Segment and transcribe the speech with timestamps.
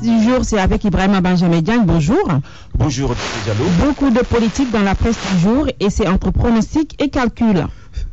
[0.00, 1.82] du jour, c'est avec Ibrahim Benjamin Diagne.
[1.84, 2.22] Bonjour.
[2.76, 3.64] Bonjour, Diallo.
[3.84, 7.66] Beaucoup de politique dans la presse du jour et c'est entre pronostics et calculs.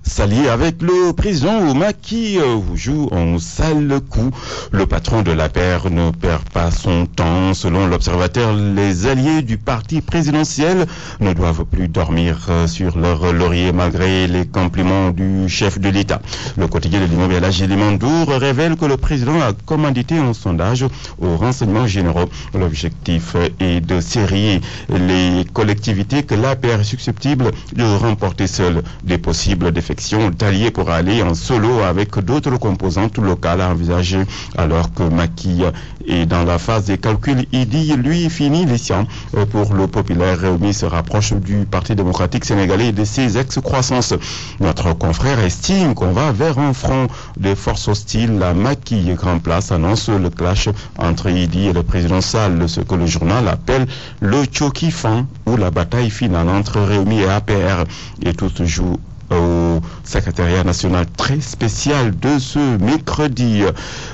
[0.08, 4.30] S'allier avec le président Ouma qui euh, joue un sale coup.
[4.72, 7.56] Le patron de la paire ne perd pas son temps.
[7.56, 10.86] Selon l'observateur, les alliés du parti présidentiel
[11.20, 16.22] ne doivent plus dormir euh, sur leur laurier malgré les compliments du chef de l'État.
[16.56, 20.86] Le quotidien de l'immobilier Limandour révèle que le président a commandité un sondage
[21.20, 22.30] aux renseignements généraux.
[22.54, 29.18] L'objectif est de serrer les collectivités que la paire est susceptible de remporter seule des
[29.18, 29.95] possibles défections
[30.38, 34.24] d'alliés pour aller en solo avec d'autres composantes locales à envisager
[34.58, 35.64] alors que Maki
[36.08, 37.46] est dans la phase des calculs.
[37.52, 39.08] Il dit, lui, fini les siens
[39.52, 44.14] pour le populaire Réumi se rapproche du Parti démocratique sénégalais et de ses ex-croissances.
[44.60, 48.38] Notre confrère estime qu'on va vers un front de forces hostiles.
[48.38, 52.96] La Maki Grand Place annonce le clash entre Idi et le président Sall, ce que
[52.96, 53.88] le journal appelle
[54.20, 57.86] le Chokifan ou la bataille finale entre Réumi et APR.
[58.24, 58.98] Et tout se joue
[59.32, 59.65] au
[60.04, 63.64] secrétariat national très spécial de ce mercredi.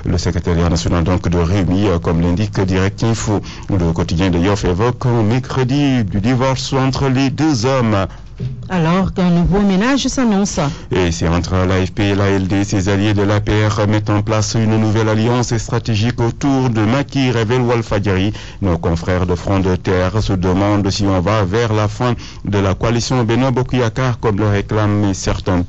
[0.05, 3.41] Le secrétariat national donc de Réumi, comme l'indique Direct Info.
[3.69, 8.07] Le quotidien de Yoff évoque un mercredi du divorce entre les deux hommes.
[8.69, 10.59] Alors qu'un nouveau ménage s'annonce.
[10.91, 15.09] Et c'est entre l'AFP et l'ALD, ses alliés de l'APR mettent en place une nouvelle
[15.09, 18.31] alliance stratégique autour de Maki Revel Walfadjari.
[18.61, 22.57] Nos confrères de Front de Terre se demandent si on va vers la fin de
[22.59, 25.60] la coalition Benoît Bokuyakar comme le réclament certains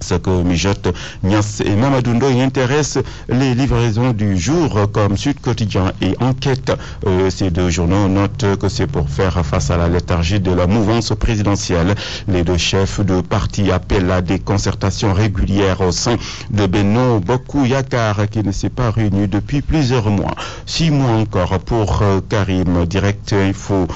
[0.00, 0.88] ce que mijote
[1.22, 6.72] Nias et Mamadundo y intéressent les livraisons du jour comme Sud Quotidien et Enquête.
[7.06, 10.66] Euh, ces deux journaux notent que c'est pour faire face à la léthargie de la
[10.66, 11.94] mouvance présidentielle.
[12.28, 16.16] Les deux chefs de parti appellent à des concertations régulières au sein
[16.50, 20.34] de Beno Boku Yakar qui ne s'est pas réuni depuis plusieurs mois.
[20.66, 22.84] Six mois encore pour euh, Karim.
[22.86, 23.86] Direct info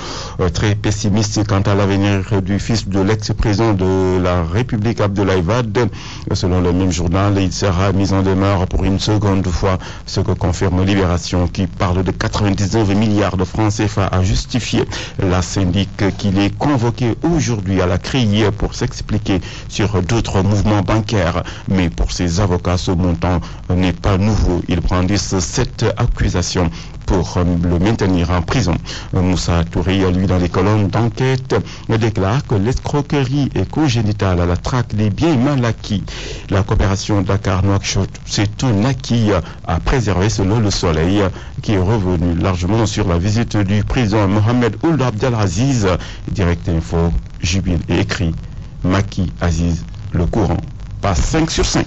[0.40, 5.89] euh, très pessimiste quant à l'avenir du fils de l'ex-président de la République Abdoulaye Wade.
[6.32, 10.32] Selon le même journal, il sera mis en demeure pour une seconde fois, ce que
[10.32, 14.84] confirme Libération qui parle de 99 milliards de francs CFA à justifier.
[15.18, 21.42] La syndic qu'il est convoqué aujourd'hui à la CRI pour s'expliquer sur d'autres mouvements bancaires.
[21.68, 23.40] Mais pour ses avocats, ce montant
[23.74, 24.62] n'est pas nouveau.
[24.68, 26.70] Ils brandissent cette accusation
[27.10, 28.76] pour le maintenir en prison.
[29.12, 31.56] Moussa Touré, lui, dans les colonnes d'enquête,
[31.88, 36.04] déclare que l'escroquerie est congénitale à la traque des biens mal acquis.
[36.50, 39.30] La coopération Dakar-Nouakchott, c'est un acquis
[39.66, 41.20] à préserver selon le soleil,
[41.62, 45.88] qui est revenu largement sur la visite du président Mohamed Ould Abdelaziz.
[46.30, 48.32] Direct Info, Jubil et écrit
[48.84, 50.58] Maki Aziz, le courant,
[51.00, 51.84] passe 5 sur 5.